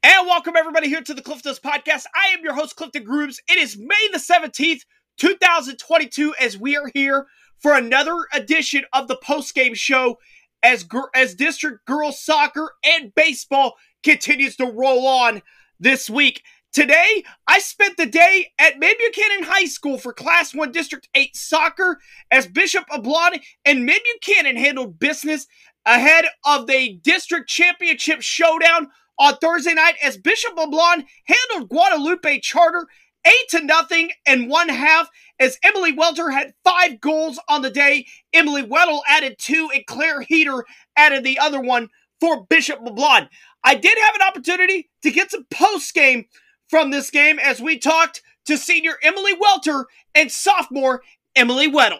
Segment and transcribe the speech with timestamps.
[0.00, 2.04] And welcome everybody here to the Cliff Notes Podcast.
[2.14, 3.42] I am your host, Clifton Grooves.
[3.48, 4.82] It is May the 17th,
[5.18, 7.26] 2022, as we are here
[7.58, 10.18] for another edition of the post-game show
[10.62, 13.74] as, as District Girls Soccer and Baseball
[14.04, 15.42] continues to roll on
[15.80, 16.42] this week.
[16.72, 21.34] Today, I spent the day at Mid Buchanan High School for Class 1 District 8
[21.34, 21.98] soccer
[22.30, 25.48] as Bishop LeBlond and Mid Buchanan handled business
[25.84, 32.86] ahead of the district championship showdown on Thursday night as Bishop LeBlond handled Guadalupe Charter
[33.26, 38.06] 8 to nothing and one half as Emily Welter had five goals on the day.
[38.32, 40.64] Emily Weddle added two and Claire Heater
[40.96, 41.88] added the other one
[42.20, 43.28] for Bishop LeBlond.
[43.64, 46.26] I did have an opportunity to get some post game
[46.68, 51.02] from this game as we talked to senior Emily Welter and sophomore
[51.36, 51.98] Emily Weddle.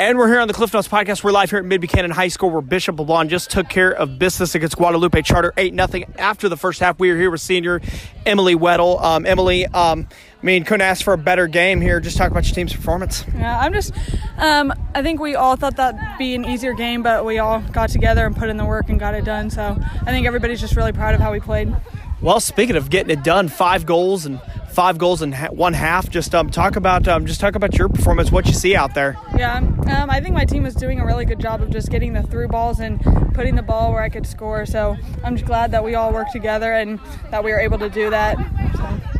[0.00, 1.24] And we're here on the Cliff Notes podcast.
[1.24, 4.16] We're live here at Mid Buchanan High School where Bishop LeBlond just took care of
[4.16, 7.00] business against Guadalupe Charter 8 0 after the first half.
[7.00, 7.80] We are here with senior
[8.24, 9.02] Emily Weddle.
[9.02, 10.06] Um, Emily, um,
[10.40, 11.98] I mean, couldn't ask for a better game here.
[11.98, 13.24] Just talk about your team's performance.
[13.34, 13.92] Yeah, I'm just,
[14.36, 17.90] um, I think we all thought that'd be an easier game, but we all got
[17.90, 19.50] together and put in the work and got it done.
[19.50, 21.74] So I think everybody's just really proud of how we played.
[22.20, 24.40] Well, speaking of getting it done, five goals and
[24.78, 26.08] five goals in one half.
[26.08, 29.16] Just um, talk about um, just talk about your performance, what you see out there.
[29.36, 32.12] Yeah, um, I think my team was doing a really good job of just getting
[32.12, 33.00] the through balls and
[33.34, 34.66] putting the ball where I could score.
[34.66, 37.00] So I'm just glad that we all worked together and
[37.32, 38.36] that we were able to do that.
[38.76, 39.18] So.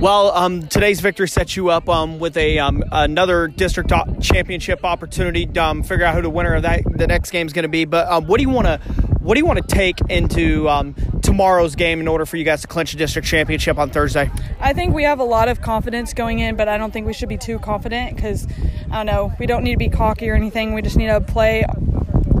[0.00, 5.48] Well, um, today's victory sets you up um, with a um, another district championship opportunity.
[5.56, 7.84] Um, figure out who the winner of that the next game is going to be.
[7.84, 8.78] But um, what do you want to
[9.20, 10.96] what do you want to take into um,
[11.36, 14.30] tomorrow's game in order for you guys to clinch a district championship on Thursday?
[14.58, 17.12] I think we have a lot of confidence going in, but I don't think we
[17.12, 18.48] should be too confident because
[18.90, 19.34] I don't know.
[19.38, 20.72] We don't need to be cocky or anything.
[20.72, 21.66] We just need to play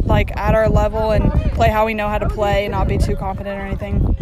[0.04, 2.96] like at our level and play how we know how to play, and not be
[2.96, 4.16] too confident or anything.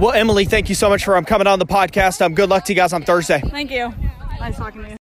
[0.00, 2.22] Well, Emily, thank you so much for um, coming on the podcast.
[2.22, 3.40] Um, good luck to you guys on Thursday.
[3.40, 3.92] Thank you.
[4.40, 4.96] Nice talking to you.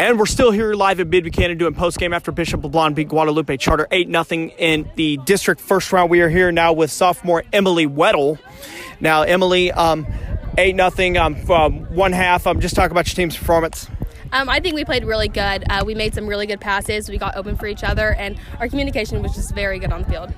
[0.00, 3.08] And we're still here live at Mid Buchanan doing post game after Bishop LeBlond beat
[3.08, 6.10] Guadalupe Charter 8 0 in the district first round.
[6.10, 8.38] We are here now with sophomore Emily Weddle.
[8.98, 10.06] Now, Emily, um,
[10.56, 11.22] 8 0,
[11.52, 12.46] um, one half.
[12.46, 13.88] Um, just talk about your team's performance.
[14.32, 15.64] Um, I think we played really good.
[15.68, 17.10] Uh, we made some really good passes.
[17.10, 20.08] We got open for each other, and our communication was just very good on the
[20.08, 20.32] field.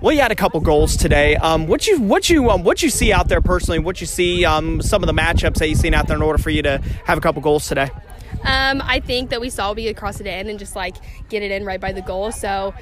[0.00, 1.36] Well, you had a couple goals today.
[1.36, 3.78] Um, what you what you um, what you see out there personally?
[3.78, 6.42] What you see um, some of the matchups that you've seen out there in order
[6.42, 7.90] for you to have a couple goals today?
[8.44, 10.96] Um, I think that we saw we could cross it in and just like
[11.28, 12.30] get it in right by the goal.
[12.30, 12.74] So,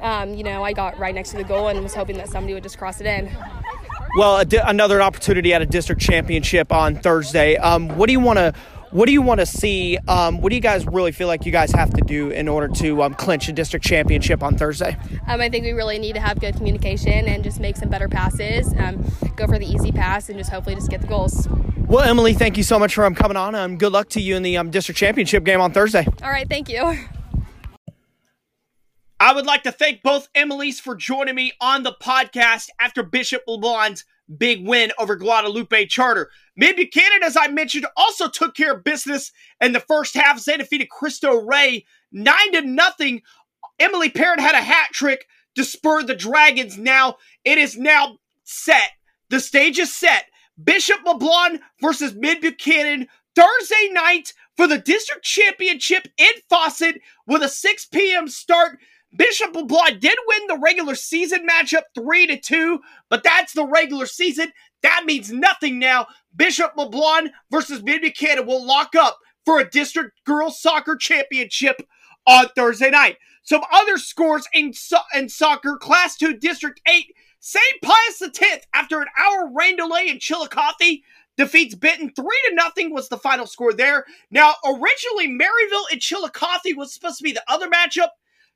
[0.00, 2.54] um, you know, I got right next to the goal and was hoping that somebody
[2.54, 3.30] would just cross it in.
[4.16, 7.56] Well, di- another opportunity at a district championship on Thursday.
[7.56, 8.54] Um, what do you want to?
[8.90, 9.98] What do you want to see?
[10.08, 12.68] Um, what do you guys really feel like you guys have to do in order
[12.76, 14.96] to um, clinch a district championship on Thursday?
[15.26, 18.08] Um, I think we really need to have good communication and just make some better
[18.08, 18.72] passes.
[18.78, 19.04] Um,
[19.36, 21.46] go for the easy pass and just hopefully just get the goals.
[21.88, 23.54] Well, Emily, thank you so much for um, coming on.
[23.54, 26.06] Um, good luck to you in the um, district championship game on Thursday.
[26.22, 26.98] All right, thank you.
[29.18, 33.42] I would like to thank both Emily's for joining me on the podcast after Bishop
[33.48, 34.04] LeBlond's
[34.36, 36.30] big win over Guadalupe Charter.
[36.56, 40.44] Mid Buchanan, as I mentioned, also took care of business in the first half as
[40.44, 43.22] they defeated Cristo Rey nine to nothing.
[43.78, 46.76] Emily Parent had a hat trick to spur the Dragons.
[46.76, 47.16] Now
[47.46, 48.90] it is now set.
[49.30, 50.26] The stage is set.
[50.62, 57.48] Bishop LeBlond versus Mid Buchanan Thursday night for the district championship in Faucett with a
[57.48, 58.28] 6 p.m.
[58.28, 58.78] start.
[59.16, 64.06] Bishop LeBlond did win the regular season matchup 3 to 2, but that's the regular
[64.06, 64.52] season.
[64.82, 66.06] That means nothing now.
[66.34, 71.80] Bishop LeBlond versus Mid Buchanan will lock up for a district girls soccer championship
[72.26, 73.16] on Thursday night.
[73.42, 77.14] Some other scores in, so- in soccer, Class 2 District 8,
[77.48, 77.80] St.
[77.80, 81.00] Pius X, after an hour rain delay in Chillicothe,
[81.38, 82.12] defeats Benton.
[82.14, 84.04] 3 to nothing was the final score there.
[84.30, 88.10] Now, originally, Maryville and Chillicothe was supposed to be the other matchup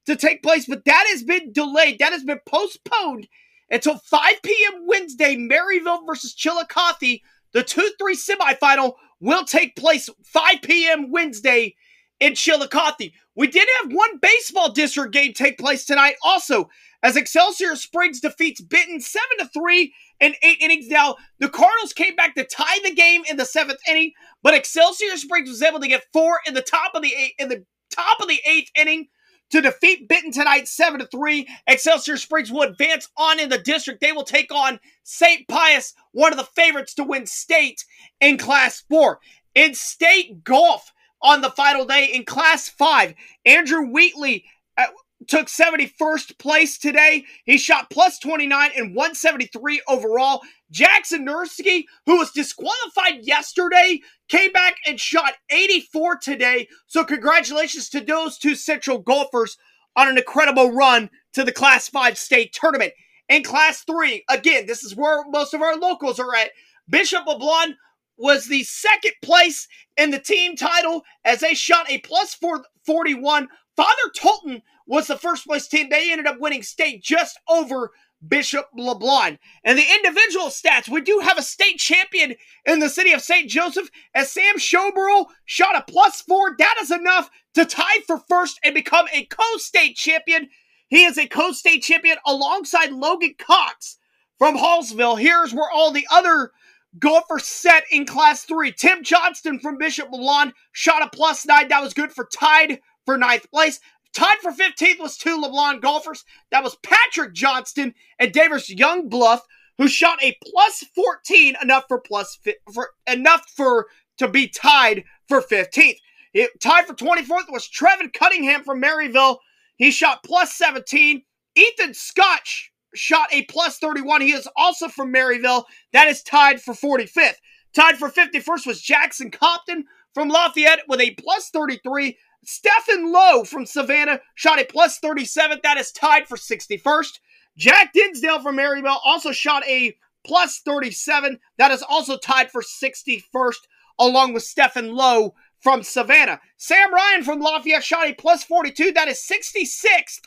[0.04, 2.00] to take place, but that has been delayed.
[2.00, 3.28] That has been postponed
[3.70, 4.86] until 5 p.m.
[4.86, 5.36] Wednesday.
[5.36, 7.20] Maryville versus Chillicothe,
[7.54, 11.10] the 2 3 semifinal, will take place 5 p.m.
[11.10, 11.76] Wednesday
[12.22, 13.10] in Chillicothe.
[13.34, 16.70] We did have one baseball district game take place tonight also
[17.02, 20.86] as Excelsior Springs defeats Benton 7 to 3 in 8 innings.
[20.86, 25.16] Now, the Cardinals came back to tie the game in the 7th inning, but Excelsior
[25.16, 28.20] Springs was able to get 4 in the top of the 8 in the top
[28.20, 29.08] of the 8th inning
[29.50, 31.48] to defeat Benton tonight 7 to 3.
[31.66, 34.00] Excelsior Springs will advance on in the district.
[34.00, 35.48] They will take on St.
[35.48, 37.84] Pius, one of the favorites to win state
[38.20, 39.18] in Class 4.
[39.56, 40.92] In state golf
[41.22, 43.14] on the final day in Class 5,
[43.44, 44.44] Andrew Wheatley
[44.76, 44.86] uh,
[45.28, 47.24] took 71st place today.
[47.44, 50.40] He shot plus 29 and 173 overall.
[50.70, 56.68] Jackson Nursky, who was disqualified yesterday, came back and shot 84 today.
[56.86, 59.56] So, congratulations to those two Central golfers
[59.96, 62.92] on an incredible run to the Class 5 state tournament.
[63.28, 66.50] In Class 3, again, this is where most of our locals are at.
[66.88, 67.74] Bishop LeBlond
[68.16, 69.66] was the second place
[69.96, 73.48] in the team title as they shot a plus 441.
[73.76, 75.88] Father Tolton was the first place team.
[75.88, 77.90] They ended up winning state just over
[78.26, 79.38] Bishop LeBlond.
[79.64, 83.48] And the individual stats, we do have a state champion in the city of St.
[83.50, 86.54] Joseph as Sam Schoberl shot a plus four.
[86.58, 90.48] That is enough to tie for first and become a co-state champion.
[90.88, 93.98] He is a co-state champion alongside Logan Cox
[94.38, 95.18] from Hallsville.
[95.18, 96.52] Here's where all the other
[96.98, 98.72] golfers set in class three.
[98.72, 101.68] Tim Johnston from Bishop LeBlond shot a plus nine.
[101.68, 103.80] That was good for tied for ninth place.
[104.12, 106.24] Tied for 15th was two LeBlond golfers.
[106.50, 109.40] That was Patrick Johnston and Davis Youngbluff,
[109.78, 112.38] who shot a plus 14, enough for plus
[112.72, 113.86] for enough for
[114.18, 115.96] to be tied for 15th.
[116.34, 119.38] It, tied for 24th was Trevin Cunningham from Maryville.
[119.76, 121.22] He shot plus 17.
[121.54, 124.20] Ethan Scotch shot a plus 31.
[124.20, 125.64] He is also from Maryville.
[125.92, 127.36] That is tied for 45th.
[127.74, 129.84] Tied for 51st was Jackson Compton
[130.14, 132.16] from Lafayette with a plus 33.
[132.44, 135.60] Stephen Lowe from Savannah shot a plus 37.
[135.62, 137.20] That is tied for 61st.
[137.56, 139.96] Jack Dinsdale from Maryville also shot a
[140.26, 141.38] plus 37.
[141.58, 143.58] That is also tied for 61st,
[143.98, 146.40] along with Stephen Lowe from Savannah.
[146.56, 148.92] Sam Ryan from Lafayette shot a plus 42.
[148.92, 150.26] That is 66th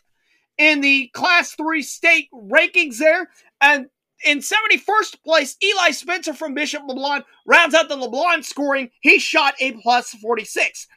[0.57, 3.29] in the Class 3 state rankings there.
[3.61, 3.87] And
[4.23, 8.89] in 71st place, Eli Spencer from Bishop LeBlond rounds out the LeBlond scoring.
[9.01, 10.87] He shot a plus 46.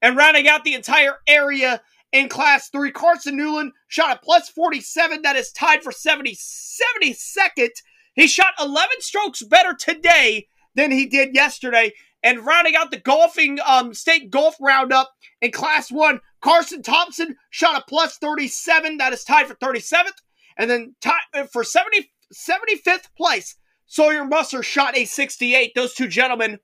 [0.00, 1.80] And rounding out the entire area
[2.12, 5.22] in Class 3, Carson Newland shot a plus 47.
[5.22, 7.70] That is tied for 70, 72nd.
[8.14, 11.92] He shot 11 strokes better today than he did yesterday.
[12.22, 17.80] And rounding out the golfing um, state golf roundup in Class 1, Carson Thompson shot
[17.80, 18.98] a plus 37.
[18.98, 20.18] That is tied for 37th.
[20.58, 23.56] And then tie, uh, for 70, 75th place,
[23.86, 25.72] Sawyer Musser shot a 68.
[25.74, 26.58] Those two gentlemen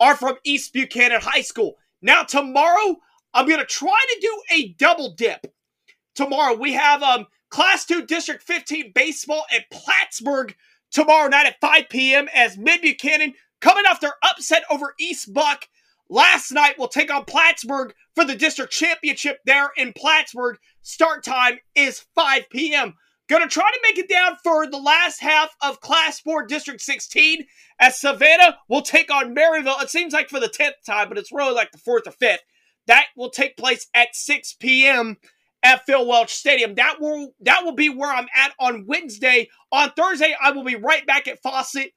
[0.00, 1.76] are from East Buchanan High School.
[2.02, 2.96] Now, tomorrow,
[3.32, 5.46] I'm going to try to do a double dip.
[6.14, 10.54] Tomorrow, we have um, Class 2 District 15 baseball at Plattsburg
[10.90, 12.28] tomorrow night at 5 p.m.
[12.34, 15.66] as Mid Buchanan, coming off their upset over East Buck
[16.08, 20.58] last night, will take on Plattsburg for the district championship there in Plattsburg.
[20.82, 22.94] Start time is 5 p.m.
[23.26, 27.46] Gonna try to make it down for the last half of Class 4 District 16
[27.80, 29.82] as Savannah will take on Maryville.
[29.82, 32.38] It seems like for the 10th time, but it's really like the 4th or 5th.
[32.86, 35.16] That will take place at 6 p.m.
[35.62, 36.74] at Phil Welch Stadium.
[36.74, 39.48] That will that will be where I'm at on Wednesday.
[39.72, 41.92] On Thursday, I will be right back at Faucett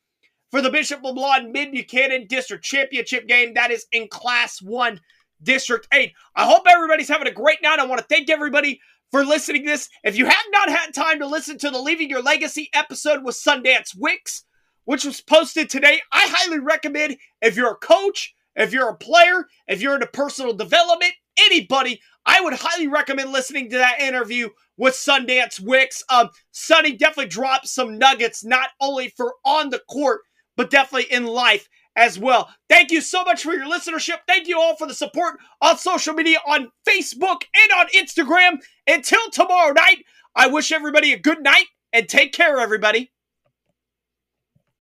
[0.51, 3.53] for the Bishop LeBlond Mid Buchanan District Championship game.
[3.53, 4.99] That is in Class 1
[5.43, 6.13] District 8.
[6.35, 7.79] I hope everybody's having a great night.
[7.79, 8.79] I want to thank everybody
[9.11, 9.89] for listening to this.
[10.03, 13.35] If you have not had time to listen to the Leaving Your Legacy episode with
[13.35, 14.43] Sundance Wicks,
[14.85, 19.45] which was posted today, I highly recommend if you're a coach, if you're a player,
[19.67, 24.95] if you're into personal development, anybody, I would highly recommend listening to that interview with
[24.95, 26.03] Sundance Wicks.
[26.09, 30.21] Um, Sonny definitely dropped some nuggets, not only for on the court,
[30.57, 32.53] but definitely in life as well.
[32.69, 34.17] Thank you so much for your listenership.
[34.27, 38.57] Thank you all for the support on social media, on Facebook and on Instagram.
[38.85, 40.03] Until tomorrow night,
[40.35, 43.11] I wish everybody a good night and take care, everybody.